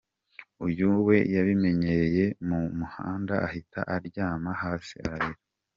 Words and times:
Uyu 0.67 0.87
we 1.05 1.17
yabimenyeye 1.35 2.25
mu 2.47 2.59
muhanda, 2.79 3.33
ahita 3.47 3.79
aryama 3.95 4.51
hasi 4.61 4.93
ararira. 5.05 5.41